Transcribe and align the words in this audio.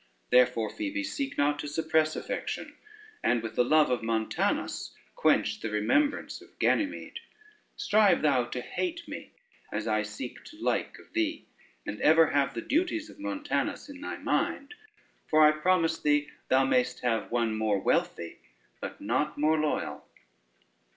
Therefore, 0.31 0.71
Phoebe, 0.71 1.03
seek 1.03 1.37
not 1.37 1.59
to 1.59 1.67
suppress 1.67 2.15
affection, 2.15 2.75
and 3.23 3.43
with 3.43 3.53
the 3.55 3.63
love 3.63 3.91
of 3.91 4.01
Montanus 4.01 4.95
quench 5.13 5.59
the 5.59 5.69
remembrance 5.69 6.41
of 6.41 6.57
Ganymede; 6.57 7.19
strive 7.75 8.23
thou 8.23 8.45
to 8.45 8.61
hate 8.61 9.07
me 9.07 9.31
as 9.71 9.87
I 9.87 10.01
seek 10.01 10.43
to 10.45 10.57
like 10.59 10.97
of 10.97 11.13
thee, 11.13 11.45
and 11.85 12.01
ever 12.01 12.31
have 12.31 12.55
the 12.55 12.63
duties 12.63 13.11
of 13.11 13.19
Montanus 13.19 13.89
in 13.89 14.01
thy 14.01 14.17
mind, 14.17 14.73
for 15.27 15.43
I 15.43 15.51
promise 15.51 15.99
thee 15.99 16.29
thou 16.47 16.65
mayest 16.65 17.01
have 17.01 17.29
one 17.31 17.53
more 17.55 17.77
wealthy, 17.77 18.39
but 18.79 19.01
not 19.01 19.37
more 19.37 19.59
loyal." 19.59 20.03